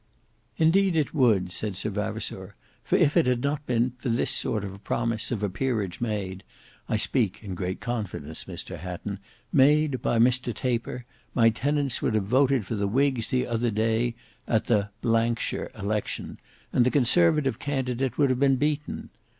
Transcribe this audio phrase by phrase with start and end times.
[0.57, 4.63] "Indeed it would," said Sir Vavasour, "for if it had not been for this sort
[4.65, 10.55] of a promise of a peerage made—I speak in great confidence Mr Hatton—made by Mr
[10.55, 14.15] Taper, my tenants would have voted for the whigs the other day
[14.47, 14.89] at the
[15.37, 16.39] ——shire election,
[16.73, 19.11] and the conservative candidate would have been beaten.